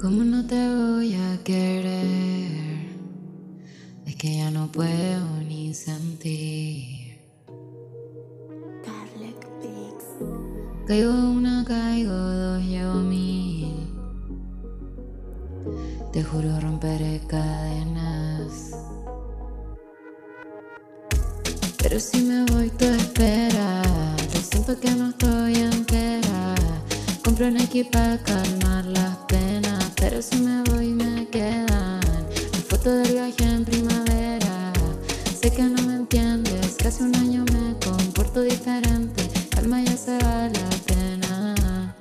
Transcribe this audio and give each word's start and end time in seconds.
¿Cómo 0.00 0.24
no 0.24 0.46
te 0.46 0.68
voy 0.74 1.14
a 1.14 1.42
querer? 1.42 2.50
Es 4.06 4.16
que 4.16 4.36
ya 4.36 4.50
no 4.50 4.70
puedo 4.70 5.40
ni 5.48 5.74
sentir. 5.74 7.04
Caigo 10.86 11.10
una, 11.10 11.64
caigo 11.64 12.12
dos, 12.12 12.62
llevo 12.62 12.96
mil. 12.96 13.88
Te 16.12 16.22
juro 16.22 16.60
romperé 16.60 17.22
cadenas. 17.26 18.76
Pero 21.78 21.98
si 21.98 22.20
me 22.20 22.44
voy, 22.52 22.68
tú 22.68 22.84
esperas. 22.84 23.86
Yo 24.34 24.40
siento 24.40 24.78
que 24.78 24.90
no 24.90 25.08
estoy 25.08 25.54
entera. 25.54 26.54
Compro 27.24 27.46
un 27.46 27.56
equipo 27.56 27.92
para 27.92 28.22
calmar 28.22 28.84
las 28.84 29.16
penas. 29.28 29.43
Pero 30.06 30.20
si 30.20 30.36
me 30.36 30.62
voy, 30.64 30.88
me 30.88 31.26
quedan 31.30 31.98
las 32.52 32.64
fotos 32.68 32.92
del 33.02 33.12
viaje 33.14 33.42
en 33.42 33.64
primavera. 33.64 34.70
Sé 35.40 35.50
que 35.50 35.62
no 35.62 35.80
me 35.82 35.94
entiendes. 35.94 36.76
Casi 36.76 37.04
un 37.04 37.16
año 37.16 37.42
me 37.54 37.74
comporto 37.82 38.42
diferente. 38.42 39.26
Calma, 39.48 39.82
ya 39.82 39.96
se 39.96 40.18
va 40.18 40.50
la 40.50 40.68
pena. 40.84 41.94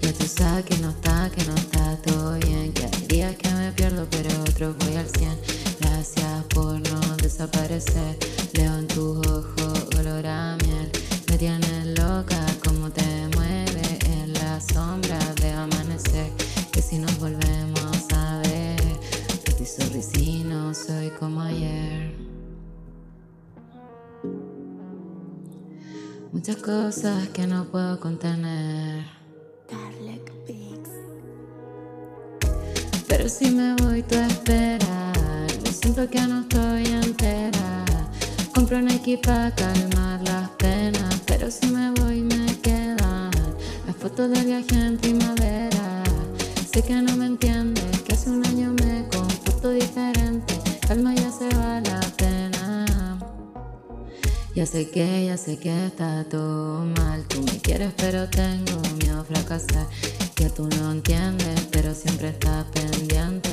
Ya 0.00 0.12
tú 0.14 0.26
sabes 0.26 0.64
que 0.64 0.78
no 0.78 0.88
está, 0.88 1.30
que 1.36 1.44
no 1.44 1.54
está 1.54 1.96
todo 1.96 2.38
bien. 2.38 2.72
Que 2.72 2.86
hay 2.86 3.06
días 3.08 3.36
que 3.36 3.50
me 3.50 3.70
pierdo, 3.72 4.06
pero 4.10 4.30
otros 4.40 4.74
voy 4.78 4.96
al 4.96 5.06
100. 5.06 5.38
Gracias 5.80 6.44
por 6.54 6.80
no 6.80 7.16
desaparecer. 7.18 8.16
Leo 8.54 8.78
en 8.78 8.88
tus 8.88 9.18
ojos 9.26 9.86
olor 9.98 10.26
a 10.26 10.56
miel. 10.64 10.90
Me 11.28 11.36
tienes 11.36 11.98
loca 11.98 12.40
como 12.64 12.90
te 12.90 13.04
mueve 13.36 13.69
sonrisino, 19.90 20.72
soy 20.72 21.10
como 21.18 21.40
ayer. 21.40 22.14
Muchas 26.32 26.56
cosas 26.56 27.28
que 27.30 27.46
no 27.46 27.64
puedo 27.64 27.98
contener. 27.98 29.04
Pero 33.08 33.28
si 33.28 33.50
me 33.50 33.74
voy, 33.82 34.02
tú 34.02 34.14
esperas. 34.14 35.58
Yo 35.64 35.72
siento 35.72 36.08
que 36.08 36.20
no 36.20 36.40
estoy 36.42 36.86
entera. 36.86 37.84
Compro 38.54 38.78
un 38.78 38.90
equipo 38.90 39.22
para 39.22 39.52
calmar 39.54 40.22
las 40.22 40.48
penas. 40.50 41.20
Pero 41.26 41.50
si 41.50 41.66
me 41.66 41.90
voy, 42.00 42.20
me 42.22 42.46
quedan 42.60 43.30
las 43.86 43.96
fotos 43.96 44.30
del 44.30 44.46
viaje 44.46 44.86
en 44.86 44.96
primavera. 44.96 46.04
Sé 46.72 46.82
que 46.82 46.94
no 47.02 47.16
me 47.16 47.26
entiendes, 47.26 48.02
que 48.02 48.12
hace 48.12 48.30
un 48.30 48.46
año 48.46 48.69
Ya 54.52 54.66
sé 54.66 54.90
que, 54.90 55.26
ya 55.26 55.36
sé 55.36 55.58
que 55.58 55.86
está 55.86 56.24
todo 56.24 56.84
mal. 56.84 57.24
Tú 57.28 57.40
me 57.42 57.56
quieres, 57.60 57.92
pero 57.96 58.28
tengo 58.28 58.80
miedo 58.98 59.20
a 59.20 59.24
fracasar. 59.24 59.86
Que 60.34 60.50
tú 60.50 60.68
no 60.76 60.90
entiendes, 60.90 61.68
pero 61.70 61.94
siempre 61.94 62.30
estás 62.30 62.64
pendiente. 62.72 63.50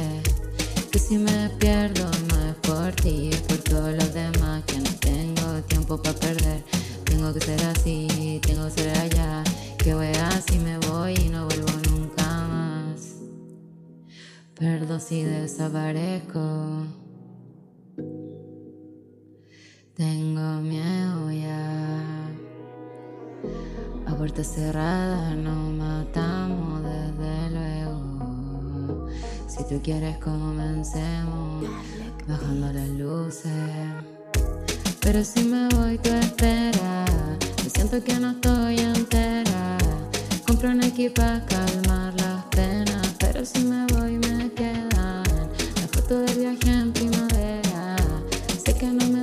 Que 0.92 0.98
si 0.98 1.20
me 1.20 1.50
pierdo, 1.60 2.10
no 2.30 2.50
es 2.50 2.56
por 2.56 2.92
ti, 2.94 3.30
es 3.32 3.42
por 3.42 3.58
todos 3.58 3.94
los 3.94 4.12
demás. 4.12 4.64
Que 4.66 4.80
no 4.80 4.90
tengo 5.00 5.62
tiempo 5.68 6.02
para 6.02 6.18
perder. 6.18 6.64
Tengo 7.04 7.32
que 7.32 7.42
ser 7.42 7.64
así, 7.66 8.42
tengo 8.42 8.66
que 8.66 8.82
ser 8.82 8.98
allá. 8.98 9.44
Que 9.78 9.94
voy 9.94 10.08
así, 10.08 10.58
me 10.58 10.80
voy 10.80 11.14
y 11.14 11.30
no 11.30 11.46
vuelvo 11.46 11.70
nunca 11.92 12.26
más. 12.48 13.18
Perdón 14.56 15.00
si 15.00 15.22
desaparezco. 15.22 17.07
Tengo 19.98 20.62
miedo 20.62 21.32
ya. 21.32 22.30
A 24.06 24.16
puerta 24.16 24.44
cerrada 24.44 25.34
nos 25.34 25.74
matamos 25.74 26.84
desde 26.84 27.50
luego. 27.50 29.08
Si 29.48 29.64
tú 29.68 29.82
quieres 29.82 30.20
comencemos 30.20 31.66
bajando 32.28 32.72
las 32.74 32.90
luces. 32.90 33.52
Pero 35.02 35.24
si 35.24 35.44
me 35.46 35.68
voy 35.70 35.98
tú 35.98 36.12
esperas. 36.12 37.10
Yo 37.64 37.70
siento 37.72 38.04
que 38.04 38.20
no 38.20 38.32
estoy 38.34 38.78
entera. 38.78 39.80
Compro 40.46 40.70
un 40.70 40.84
equipo 40.84 41.16
para 41.24 41.44
calmar 41.48 42.14
las 42.22 42.46
penas. 42.52 43.16
Pero 43.18 43.44
si 43.44 43.64
me 43.64 43.88
voy 43.88 44.20
me 44.20 44.52
quedan 44.54 45.24
las 45.76 45.90
fotos 45.92 46.28
del 46.28 46.38
viaje 46.38 46.72
en 46.72 46.94
primavera. 46.94 47.96
Sé 48.64 48.76
que 48.76 48.86
no 48.86 49.08
me 49.08 49.17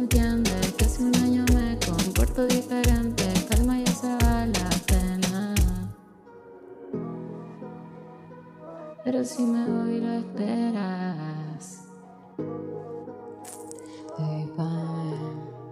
Pero 9.05 9.23
si 9.23 9.43
me 9.43 9.67
voy, 9.67 10.01
lo 10.01 10.15
esperas. 10.15 10.84